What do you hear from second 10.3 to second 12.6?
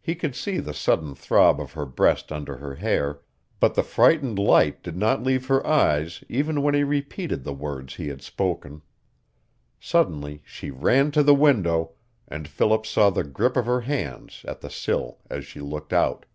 she ran to the window, and